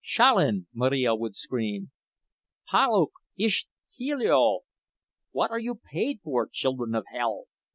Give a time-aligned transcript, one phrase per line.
[0.03, 1.91] "Szalin!" Marija would scream.
[2.71, 3.11] "Palauk!
[3.37, 4.61] isz kelio!
[5.29, 7.43] What are you paid for, children of hell?"